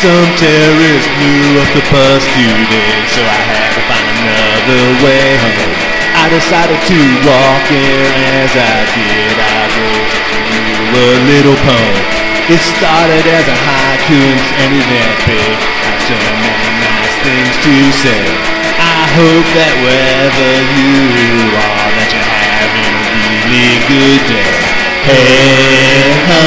Some 0.00 0.32
terrorist 0.40 1.12
blew 1.20 1.60
up 1.60 1.68
the 1.76 1.84
bus 1.92 2.24
today, 2.32 2.96
so 3.12 3.20
I 3.20 3.40
had 3.52 3.68
to 3.76 3.82
find 3.84 4.06
another 4.16 4.96
way 5.04 5.28
home. 5.44 5.76
I 6.16 6.24
decided 6.32 6.80
to 6.88 7.00
walk 7.28 7.68
here 7.68 8.08
as 8.40 8.48
I 8.48 8.76
did. 8.96 9.36
I 9.36 9.60
wrote 9.76 10.12
you 10.56 10.72
a 10.88 11.08
little 11.28 11.58
poem. 11.68 12.00
It 12.48 12.64
started 12.64 13.28
as 13.28 13.44
a 13.44 13.58
haiku 13.60 14.16
and 14.16 14.40
ended 14.72 14.88
epic. 14.88 15.60
Had 15.84 16.00
so 16.08 16.16
many 16.16 16.72
nice 16.80 17.16
things 17.20 17.54
to 17.60 17.74
say. 17.92 18.24
I 18.80 19.04
hope 19.20 19.48
that 19.52 19.74
wherever 19.84 20.50
you 20.80 21.60
are, 21.60 21.88
that 22.00 22.08
you're 22.08 22.24
having 22.24 22.88
a 22.88 23.04
really 23.52 23.76
good 23.84 24.20
day. 24.32 24.48
Hey, 25.04 26.39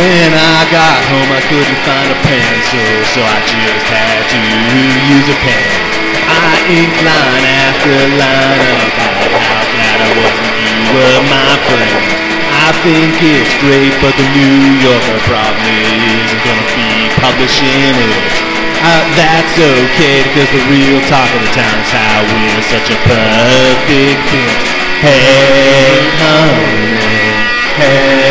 When 0.00 0.32
I 0.32 0.64
got 0.72 0.96
home, 1.12 1.28
I 1.28 1.44
couldn't 1.44 1.80
find 1.84 2.08
a 2.08 2.16
pencil, 2.24 2.88
so 3.12 3.20
I 3.20 3.36
just 3.44 3.84
had 3.84 4.22
to 4.32 4.40
use 5.12 5.28
a 5.28 5.36
pen. 5.44 5.76
I 6.24 6.56
inked 6.72 7.04
line 7.04 7.44
after 7.68 7.92
line 8.16 8.80
about 8.96 9.28
how 9.28 9.60
glad 9.60 9.98
I 10.00 10.10
was 10.16 10.32
that 10.40 10.56
you 10.56 10.72
were 10.96 11.20
my 11.28 11.52
friend. 11.68 12.00
I 12.48 12.72
think 12.80 13.12
it's 13.20 13.52
great, 13.60 13.92
but 14.00 14.16
the 14.16 14.24
New 14.32 14.80
Yorker 14.80 15.20
probably 15.28 15.84
isn't 15.84 16.42
gonna 16.48 16.68
be 16.80 17.12
publishing 17.20 17.92
it. 18.00 18.24
Uh, 18.80 19.04
that's 19.20 19.52
okay, 19.52 20.24
because 20.32 20.48
the 20.48 20.64
real 20.72 20.96
talk 21.12 21.28
of 21.28 21.44
the 21.44 21.52
town 21.52 21.76
is 21.76 21.92
how 21.92 22.24
we're 22.24 22.64
such 22.72 22.88
a 22.88 22.96
perfect 23.04 24.20
fit. 24.32 24.60
Hey, 25.04 26.08
honey, 26.24 27.36
hey, 27.76 28.29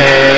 Hey. 0.00 0.29